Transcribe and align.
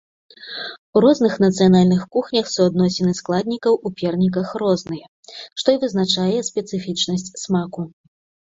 У 0.95 1.01
розных 1.05 1.33
нацыянальных 1.43 2.01
кухнях 2.15 2.45
суадносіны 2.53 3.13
складнікаў 3.19 3.73
у 3.89 3.91
перніках 4.01 4.47
розныя, 4.65 5.05
што 5.59 5.67
і 5.77 5.81
вызначае 5.85 6.39
спецыфічнасць 6.49 7.31
смаку. 7.45 7.81